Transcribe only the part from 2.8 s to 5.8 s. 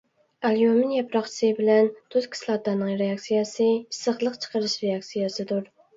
رېئاكسىيەسى ئىسسىقلىق چىقىرىش رېئاكسىيەسىدۇر.